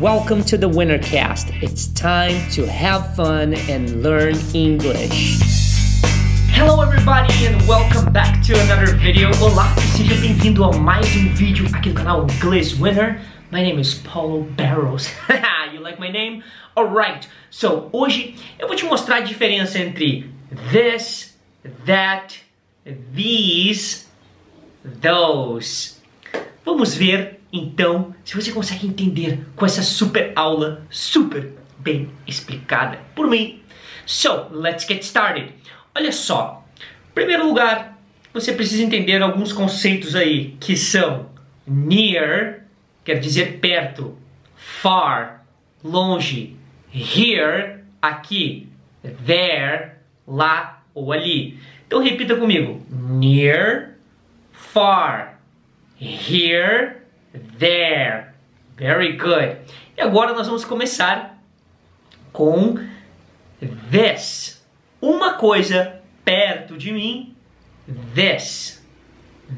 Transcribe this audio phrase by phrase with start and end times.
[0.00, 1.62] Welcome to the Wintercast.
[1.62, 5.38] It's time to have fun and learn English.
[6.48, 9.28] Hello everybody and welcome back to another video.
[9.42, 13.20] Olá, seja bem-vindo a mais um vídeo aqui do canal Inglês Winner.
[13.50, 15.10] My name is Paulo Barros.
[15.70, 16.42] you like my name?
[16.74, 20.30] Alright, so hoje eu vou te mostrar a diferença entre
[20.72, 21.36] this,
[21.84, 22.36] that,
[23.12, 24.06] these,
[24.82, 26.00] those.
[26.64, 33.26] Vamos ver então se você consegue entender com essa super aula super bem explicada por
[33.26, 33.60] mim.
[34.06, 35.52] So, let's get started.
[35.94, 36.64] Olha só,
[37.10, 37.98] em primeiro lugar,
[38.32, 41.30] você precisa entender alguns conceitos aí que são
[41.66, 42.66] near,
[43.04, 44.16] quer dizer perto,
[44.54, 45.46] far,
[45.82, 46.56] longe,
[46.92, 48.68] here, aqui,
[49.26, 49.92] there,
[50.26, 51.58] lá ou ali.
[51.86, 53.96] Então repita comigo: near,
[54.52, 55.40] far,
[56.00, 56.99] here,
[57.58, 58.34] there.
[58.76, 59.58] Very good.
[59.96, 61.38] E agora nós vamos começar
[62.32, 62.76] com
[63.90, 64.64] this.
[65.00, 67.36] Uma coisa perto de mim,
[68.14, 68.82] this.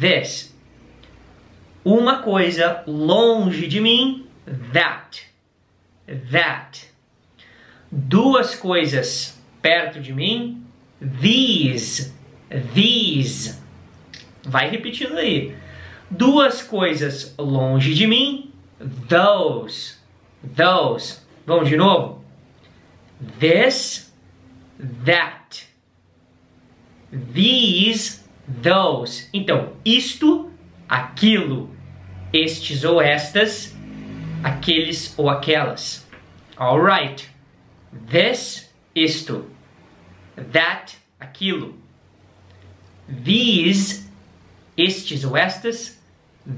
[0.00, 0.54] This.
[1.84, 4.26] Uma coisa longe de mim,
[4.72, 5.26] that.
[6.32, 6.88] That.
[7.90, 10.66] Duas coisas perto de mim,
[11.00, 12.12] these.
[12.74, 13.62] These.
[14.44, 15.56] Vai repetindo aí.
[16.10, 19.96] Duas coisas longe de mim, those.
[20.42, 21.20] Those.
[21.46, 22.22] Vamos de novo?
[23.38, 24.12] This,
[25.04, 25.66] that.
[27.10, 29.28] These, those.
[29.32, 30.50] Então, isto,
[30.88, 31.70] aquilo,
[32.32, 33.74] estes ou estas,
[34.42, 36.06] aqueles ou aquelas.
[36.56, 37.28] Alright.
[38.10, 39.50] This, isto.
[40.36, 41.74] That, aquilo.
[43.08, 44.03] These,
[44.76, 46.00] estes ou estas.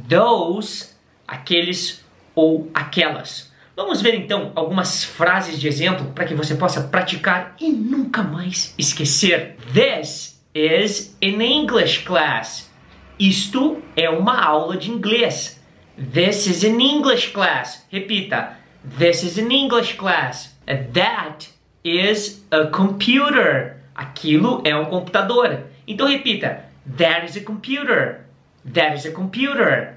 [0.09, 0.91] Those,
[1.27, 3.53] aqueles ou aquelas.
[3.77, 8.75] Vamos ver então algumas frases de exemplo para que você possa praticar e nunca mais
[8.79, 9.57] esquecer.
[9.73, 12.71] This is an English class.
[13.19, 15.61] Isto é uma aula de inglês.
[15.97, 17.87] This is an English class.
[17.91, 18.57] Repita.
[18.99, 20.57] This is an English class.
[20.67, 21.49] That
[21.85, 23.77] is a computer.
[23.95, 25.65] Aquilo é um computador.
[25.87, 26.66] Então repita.
[26.87, 28.25] That is a computer.
[28.65, 29.97] That is a computer.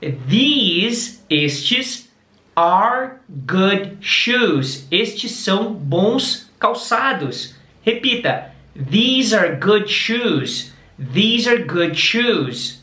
[0.00, 2.08] These, estes,
[2.56, 4.86] are good shoes.
[4.90, 7.54] Estes são bons calçados.
[7.84, 8.50] Repita.
[8.74, 10.72] These are good shoes.
[10.98, 12.80] These are good shoes.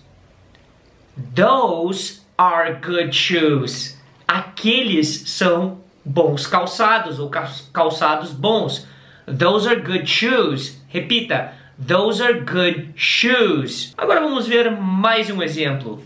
[1.18, 3.98] Those are good shoes.
[4.28, 7.30] Aqueles são bons calçados ou
[7.74, 8.88] calçados bons.
[9.26, 10.78] Those are good shoes.
[10.88, 11.54] Repita.
[11.78, 13.94] Those are good shoes.
[13.98, 16.02] Agora vamos ver mais um exemplo.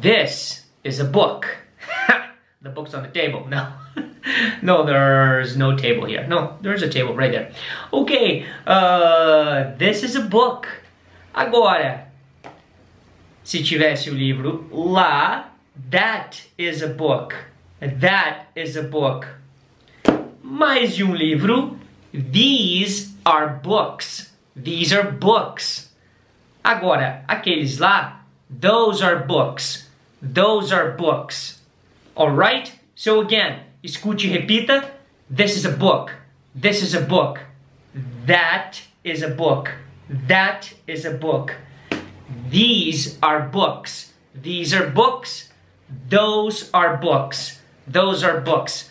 [0.00, 1.46] This is a book.
[2.62, 3.46] the book's on the table.
[3.46, 3.72] No.
[4.62, 6.26] no, there's no table here.
[6.26, 7.52] No, there's a table right there.
[7.92, 10.68] Okay, uh, this is a book.
[11.34, 12.06] Agora,
[13.42, 15.46] se tivesse o livro lá,
[15.90, 17.34] that is a book.
[17.80, 19.26] That is a book.
[20.42, 21.78] Mais de um livro.
[22.12, 24.33] These are books.
[24.56, 25.90] These are books.
[26.64, 29.88] Agora, aqueles lá, those are books.
[30.22, 31.60] Those are books.
[32.16, 32.72] Alright?
[32.94, 34.90] So again, escute e repita.
[35.28, 36.12] This is a book.
[36.54, 37.40] This is a book.
[38.26, 39.72] That is a book.
[40.08, 41.54] That is a book.
[42.48, 44.12] These are books.
[44.34, 45.50] These are books.
[46.08, 47.60] Those are books.
[47.86, 48.90] Those are books.